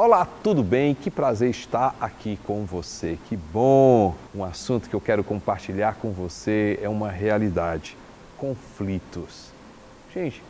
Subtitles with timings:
[0.00, 0.94] Olá, tudo bem?
[0.94, 3.18] Que prazer estar aqui com você.
[3.28, 4.14] Que bom!
[4.32, 7.96] Um assunto que eu quero compartilhar com você é uma realidade:
[8.36, 9.50] conflitos.
[10.14, 10.40] Gente,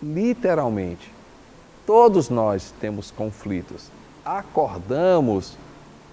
[0.00, 1.10] literalmente,
[1.84, 3.90] todos nós temos conflitos.
[4.24, 5.58] Acordamos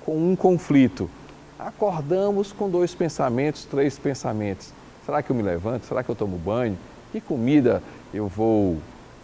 [0.04, 1.08] com um conflito.
[1.60, 4.74] Acordamos com dois pensamentos, três pensamentos.
[5.06, 5.86] Será que eu me levanto?
[5.86, 6.76] Será que eu tomo banho?
[7.12, 8.80] Que comida eu vou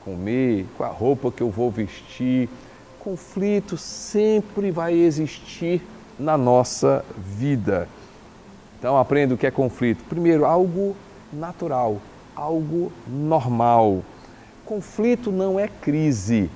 [0.06, 0.68] comer?
[0.78, 2.48] Qual a roupa que eu vou vestir?
[3.08, 5.82] Conflito sempre vai existir
[6.20, 7.88] na nossa vida.
[8.78, 10.04] Então aprenda o que é conflito.
[10.10, 10.94] Primeiro, algo
[11.32, 12.02] natural,
[12.36, 14.04] algo normal.
[14.66, 16.50] Conflito não é crise.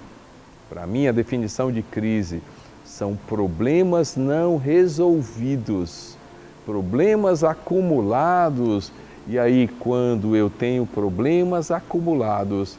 [0.70, 2.44] Para mim, a definição de crise
[2.84, 6.18] são problemas não resolvidos,
[6.66, 8.92] problemas acumulados.
[9.26, 12.78] E aí, quando eu tenho problemas acumulados,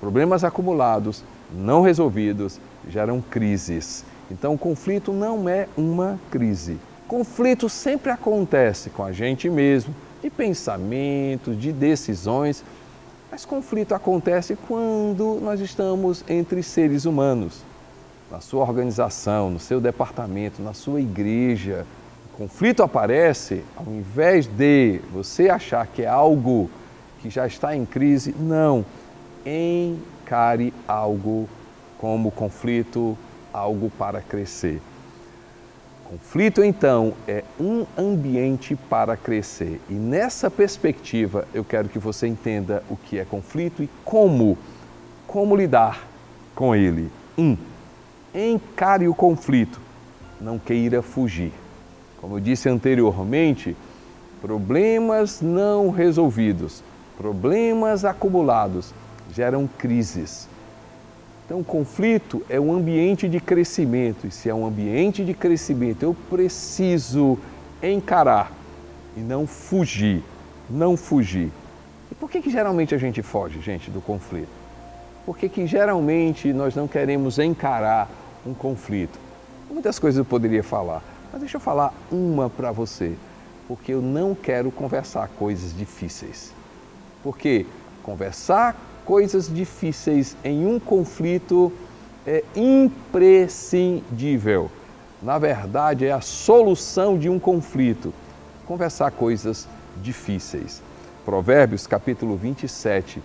[0.00, 1.22] problemas acumulados
[1.54, 4.04] não resolvidos, geram crises.
[4.30, 6.78] Então, o conflito não é uma crise.
[7.06, 12.64] Conflito sempre acontece com a gente mesmo, de pensamentos, de decisões,
[13.30, 17.62] mas conflito acontece quando nós estamos entre seres humanos,
[18.30, 21.86] na sua organização, no seu departamento, na sua igreja.
[22.32, 26.70] O conflito aparece ao invés de você achar que é algo
[27.20, 28.84] que já está em crise, não.
[29.44, 31.48] Encare algo
[31.98, 33.16] como conflito,
[33.52, 34.80] algo para crescer.
[36.08, 39.80] Conflito, então, é um ambiente para crescer.
[39.90, 44.56] E nessa perspectiva, eu quero que você entenda o que é conflito e como,
[45.26, 46.06] como lidar
[46.54, 47.10] com ele.
[47.36, 47.56] Um,
[48.32, 49.80] encare o conflito,
[50.40, 51.52] não queira fugir.
[52.20, 53.76] Como eu disse anteriormente,
[54.40, 56.84] problemas não resolvidos,
[57.18, 58.94] problemas acumulados
[59.32, 60.48] geram crises.
[61.46, 66.02] Então, o conflito é um ambiente de crescimento, e se é um ambiente de crescimento,
[66.02, 67.38] eu preciso
[67.80, 68.52] encarar
[69.16, 70.24] e não fugir,
[70.68, 71.52] não fugir.
[72.10, 74.48] E por que, que geralmente a gente foge, gente, do conflito?
[75.24, 78.10] Por que, que geralmente nós não queremos encarar
[78.44, 79.16] um conflito?
[79.70, 83.12] Muitas coisas eu poderia falar, mas deixa eu falar uma para você,
[83.68, 86.52] porque eu não quero conversar coisas difíceis.
[87.22, 87.66] Porque
[88.02, 91.72] conversar coisas difíceis em um conflito
[92.26, 94.70] é imprescindível.
[95.22, 98.12] Na verdade, é a solução de um conflito.
[98.66, 99.66] Conversar coisas
[100.02, 100.82] difíceis.
[101.24, 103.22] Provérbios capítulo 27,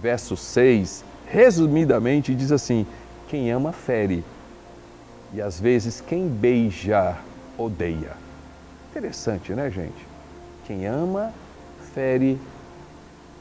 [0.00, 2.86] verso 6, resumidamente diz assim:
[3.28, 4.24] Quem ama fere,
[5.32, 7.16] e às vezes quem beija
[7.56, 8.12] odeia.
[8.90, 10.06] Interessante, né, gente?
[10.66, 11.32] Quem ama
[11.94, 12.38] fere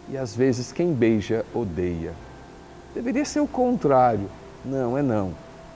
[0.09, 2.13] e às vezes quem beija odeia.
[2.93, 4.29] Deveria ser o contrário.
[4.63, 5.33] Não, é não.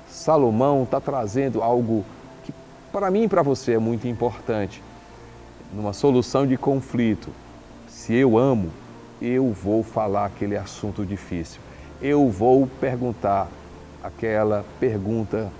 [0.07, 2.05] Salomão está trazendo algo
[2.43, 2.53] que
[2.91, 4.83] para mim e para você é muito importante.
[5.73, 7.29] Numa solução de conflito,
[7.87, 8.69] se eu amo,
[9.21, 11.61] eu vou falar aquele assunto difícil.
[12.01, 13.47] Eu vou perguntar
[14.03, 15.51] aquela pergunta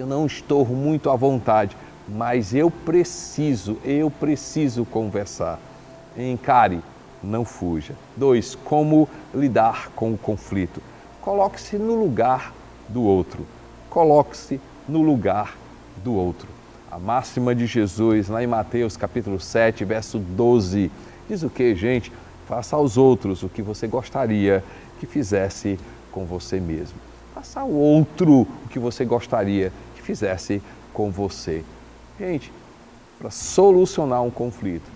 [0.00, 1.76] eu não estou muito à vontade,
[2.08, 5.58] mas eu preciso, eu preciso conversar.
[6.16, 6.80] Encare
[7.22, 7.94] não fuja.
[8.16, 10.82] Dois, como lidar com o conflito.
[11.20, 12.52] Coloque-se no lugar
[12.88, 13.46] do outro.
[13.90, 15.56] Coloque-se no lugar
[16.02, 16.48] do outro.
[16.90, 20.90] A máxima de Jesus, lá em Mateus capítulo 7, verso 12,
[21.28, 22.10] diz o que, gente?
[22.46, 24.64] Faça aos outros o que você gostaria
[24.98, 25.78] que fizesse
[26.10, 26.98] com você mesmo.
[27.34, 30.62] Faça ao outro o que você gostaria que fizesse
[30.94, 31.62] com você.
[32.18, 32.50] Gente,
[33.18, 34.90] para solucionar um conflito,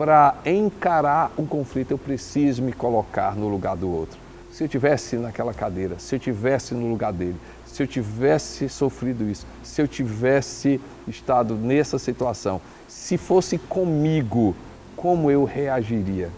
[0.00, 4.18] para encarar um conflito, eu preciso me colocar no lugar do outro.
[4.50, 9.28] Se eu tivesse naquela cadeira, se eu tivesse no lugar dele, se eu tivesse sofrido
[9.28, 14.56] isso, se eu tivesse estado nessa situação, se fosse comigo,
[14.96, 16.30] como eu reagiria?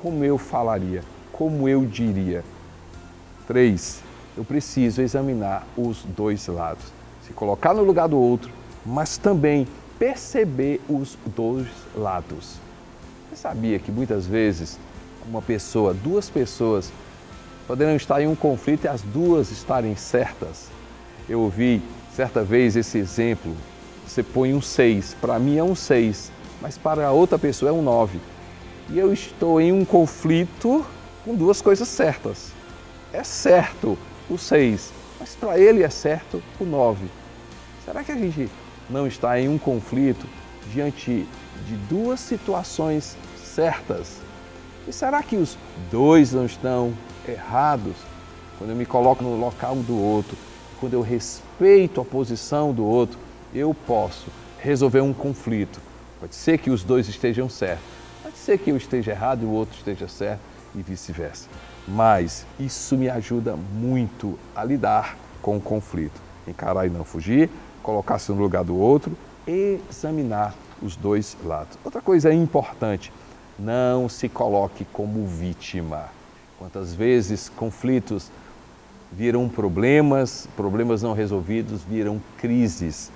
[0.00, 1.02] Como eu falaria?
[1.32, 2.44] Como eu diria?
[3.48, 4.00] Três,
[4.36, 6.84] eu preciso examinar os dois lados.
[7.26, 8.52] Se colocar no lugar do outro,
[8.86, 9.66] mas também
[9.98, 11.66] perceber os dois
[11.96, 12.60] lados.
[13.32, 14.78] Você sabia que muitas vezes
[15.26, 16.92] uma pessoa, duas pessoas,
[17.66, 20.68] poderão estar em um conflito e as duas estarem certas?
[21.26, 21.80] Eu ouvi
[22.14, 23.56] certa vez esse exemplo.
[24.06, 26.30] Você põe um 6, para mim é um 6,
[26.60, 28.20] mas para a outra pessoa é um 9.
[28.90, 30.84] E eu estou em um conflito
[31.24, 32.52] com duas coisas certas.
[33.14, 33.96] É certo
[34.28, 37.06] o 6, mas para ele é certo o 9.
[37.82, 38.50] Será que a gente
[38.90, 40.26] não está em um conflito
[40.70, 41.26] diante
[41.66, 44.20] de duas situações certas.
[44.86, 45.56] E será que os
[45.90, 46.92] dois não estão
[47.26, 47.94] errados?
[48.58, 50.36] Quando eu me coloco no local do outro,
[50.80, 53.18] quando eu respeito a posição do outro,
[53.54, 54.26] eu posso
[54.58, 55.80] resolver um conflito.
[56.20, 57.84] Pode ser que os dois estejam certos,
[58.22, 60.40] pode ser que eu esteja errado e o outro esteja certo
[60.74, 61.48] e vice-versa.
[61.86, 66.20] Mas isso me ajuda muito a lidar com o conflito.
[66.46, 67.50] Encarar e não fugir,
[67.82, 69.16] colocar-se no lugar do outro,
[69.46, 71.78] examinar os dois lados.
[71.84, 73.12] Outra coisa importante,
[73.58, 76.08] não se coloque como vítima.
[76.58, 78.30] Quantas vezes conflitos
[79.10, 83.10] viram problemas, problemas não resolvidos viram crises,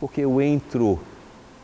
[0.00, 0.98] porque eu entro,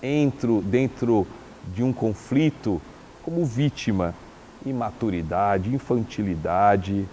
[0.02, 1.26] entro dentro
[1.74, 2.80] de um conflito
[3.22, 4.14] como vítima,
[4.64, 7.06] imaturidade, infantilidade.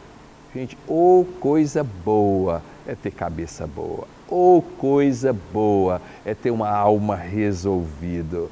[0.53, 7.15] Gente, ou coisa boa é ter cabeça boa, ou coisa boa é ter uma alma
[7.15, 8.47] resolvida.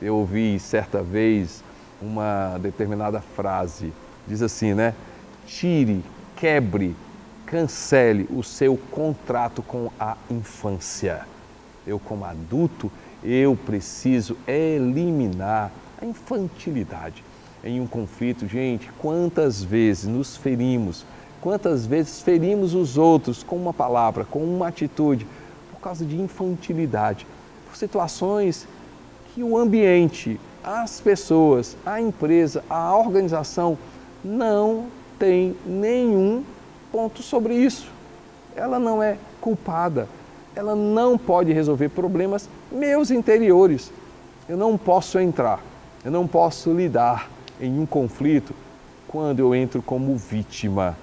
[0.00, 1.62] Eu ouvi certa vez
[2.00, 3.92] uma determinada frase,
[4.26, 4.94] diz assim, né?
[5.46, 6.02] Tire,
[6.36, 6.96] quebre,
[7.44, 11.26] cancele o seu contrato com a infância.
[11.86, 12.90] Eu, como adulto,
[13.22, 15.70] eu preciso eliminar
[16.00, 17.22] a infantilidade
[17.62, 18.48] em um conflito.
[18.48, 21.04] Gente, quantas vezes nos ferimos,
[21.40, 25.26] quantas vezes ferimos os outros com uma palavra, com uma atitude,
[25.72, 27.26] por causa de infantilidade,
[27.66, 28.66] por situações
[29.34, 33.78] que o ambiente, as pessoas, a empresa, a organização
[34.22, 34.86] não
[35.18, 36.44] tem nenhum
[36.92, 37.90] ponto sobre isso.
[38.54, 40.08] Ela não é culpada,
[40.54, 43.92] ela não pode resolver problemas meus interiores.
[44.48, 45.60] Eu não posso entrar,
[46.04, 48.52] eu não posso lidar em um conflito
[49.06, 50.96] quando eu entro como vítima,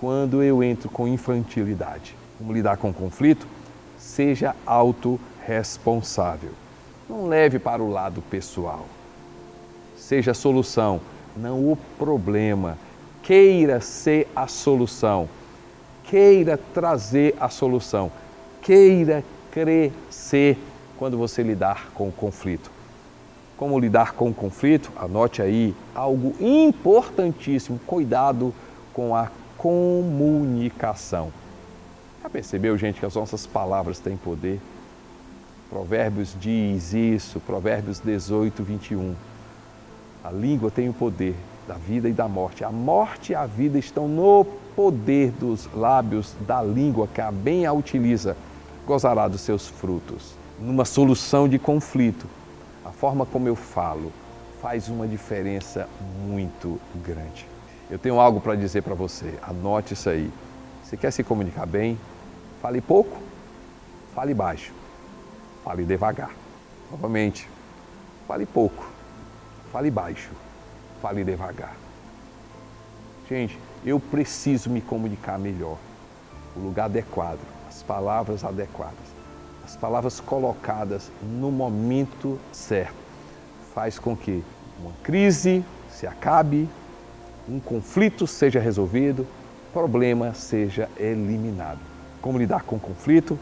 [0.00, 2.16] quando eu entro com infantilidade.
[2.38, 3.46] Como lidar com conflito?
[3.98, 6.52] Seja autorresponsável.
[7.06, 8.86] Não leve para o lado pessoal.
[9.94, 11.02] Seja a solução,
[11.36, 12.78] não o problema.
[13.22, 15.28] Queira ser a solução.
[16.04, 18.10] Queira trazer a solução.
[18.62, 20.56] Queira crescer
[20.98, 22.70] quando você lidar com o conflito.
[23.54, 24.90] Como lidar com o conflito?
[24.96, 28.54] Anote aí algo importantíssimo: cuidado
[28.94, 29.30] com a
[29.60, 31.30] comunicação.
[32.22, 34.58] Já percebeu, gente, que as nossas palavras têm poder?
[35.68, 39.14] Provérbios diz isso, Provérbios 18, 21.
[40.24, 41.36] A língua tem o poder
[41.68, 42.64] da vida e da morte.
[42.64, 47.66] A morte e a vida estão no poder dos lábios da língua, que a bem
[47.66, 48.36] a utiliza,
[48.86, 50.34] gozará dos seus frutos.
[50.58, 52.26] Numa solução de conflito,
[52.82, 54.10] a forma como eu falo
[54.62, 55.86] faz uma diferença
[56.26, 57.49] muito grande.
[57.90, 60.30] Eu tenho algo para dizer para você, anote isso aí.
[60.84, 61.98] Você quer se comunicar bem?
[62.62, 63.20] Fale pouco,
[64.14, 64.72] fale baixo,
[65.64, 66.30] fale devagar.
[66.88, 67.48] Novamente,
[68.28, 68.86] fale pouco,
[69.72, 70.30] fale baixo,
[71.02, 71.74] fale devagar.
[73.28, 75.76] Gente, eu preciso me comunicar melhor.
[76.54, 78.94] O lugar adequado, as palavras adequadas,
[79.64, 82.94] as palavras colocadas no momento certo,
[83.74, 84.44] faz com que
[84.80, 86.68] uma crise se acabe,
[87.48, 89.26] um conflito seja resolvido,
[89.72, 91.80] problema seja eliminado.
[92.20, 93.38] Como lidar com conflito?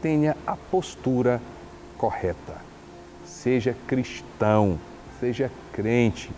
[0.00, 1.40] Tenha a postura
[1.98, 2.56] correta.
[3.24, 4.78] Seja cristão,
[5.18, 6.30] seja crente.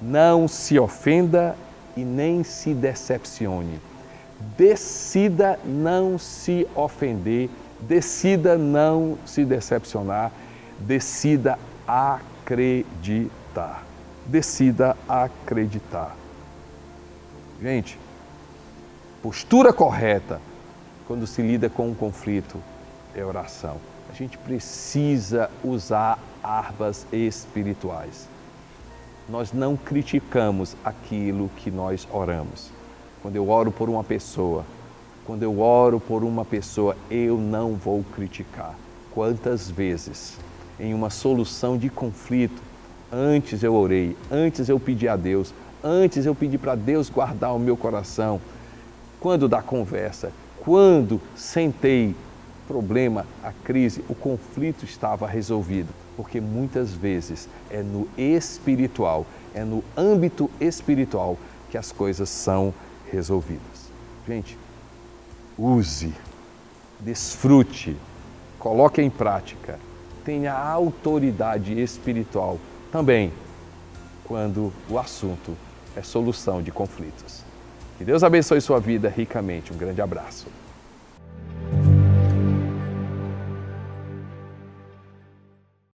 [0.00, 1.56] Não se ofenda
[1.96, 3.80] e nem se decepcione.
[4.56, 7.48] Decida não se ofender,
[7.80, 10.32] decida não se decepcionar,
[10.80, 13.84] decida acreditar.
[14.26, 16.16] Decida acreditar.
[17.60, 17.98] Gente,
[19.22, 20.40] postura correta
[21.06, 22.60] quando se lida com um conflito
[23.14, 23.76] é oração.
[24.10, 28.28] A gente precisa usar armas espirituais
[29.28, 32.70] nós não criticamos aquilo que nós oramos.
[33.22, 34.64] Quando eu oro por uma pessoa,
[35.24, 38.74] quando eu oro por uma pessoa, eu não vou criticar.
[39.12, 40.38] Quantas vezes,
[40.78, 42.60] em uma solução de conflito,
[43.14, 47.58] antes eu orei, antes eu pedi a Deus, antes eu pedi para Deus guardar o
[47.58, 48.40] meu coração,
[49.20, 50.32] quando da conversa,
[50.64, 52.14] quando sentei,
[52.66, 59.82] problema, a crise, o conflito estava resolvido porque muitas vezes é no espiritual, é no
[59.96, 61.36] âmbito espiritual
[61.70, 62.72] que as coisas são
[63.10, 63.90] resolvidas.
[64.26, 64.58] Gente,
[65.58, 66.12] use,
[67.00, 67.96] desfrute,
[68.58, 69.78] coloque em prática,
[70.24, 72.58] tenha autoridade espiritual
[72.94, 73.32] também
[74.22, 75.56] quando o assunto
[75.96, 77.42] é solução de conflitos.
[77.98, 79.72] Que Deus abençoe sua vida ricamente.
[79.72, 80.46] Um grande abraço.